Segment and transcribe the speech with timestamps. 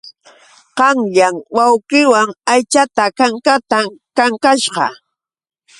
[0.77, 2.83] Qanyan wawqiiwan aycha
[3.17, 3.85] kankatam
[4.17, 4.85] kankasqa.